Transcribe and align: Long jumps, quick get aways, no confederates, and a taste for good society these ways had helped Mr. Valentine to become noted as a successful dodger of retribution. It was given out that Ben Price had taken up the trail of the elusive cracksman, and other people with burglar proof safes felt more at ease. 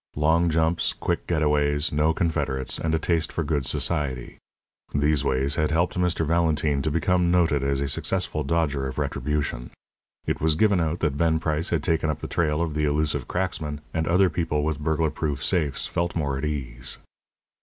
Long 0.15 0.49
jumps, 0.49 0.93
quick 0.93 1.27
get 1.27 1.43
aways, 1.43 1.91
no 1.91 2.11
confederates, 2.11 2.79
and 2.79 2.95
a 2.95 2.97
taste 2.97 3.31
for 3.31 3.43
good 3.43 3.67
society 3.67 4.39
these 4.95 5.23
ways 5.23 5.57
had 5.57 5.69
helped 5.69 5.93
Mr. 5.95 6.25
Valentine 6.25 6.81
to 6.81 6.89
become 6.89 7.29
noted 7.29 7.63
as 7.63 7.81
a 7.81 7.87
successful 7.87 8.43
dodger 8.43 8.87
of 8.87 8.97
retribution. 8.97 9.69
It 10.25 10.41
was 10.41 10.55
given 10.55 10.81
out 10.81 11.01
that 11.01 11.17
Ben 11.17 11.37
Price 11.37 11.69
had 11.69 11.83
taken 11.83 12.09
up 12.09 12.17
the 12.19 12.27
trail 12.27 12.63
of 12.63 12.73
the 12.73 12.85
elusive 12.85 13.27
cracksman, 13.27 13.79
and 13.93 14.07
other 14.07 14.31
people 14.31 14.63
with 14.63 14.79
burglar 14.79 15.11
proof 15.11 15.43
safes 15.43 15.85
felt 15.85 16.15
more 16.15 16.35
at 16.35 16.45
ease. 16.45 16.97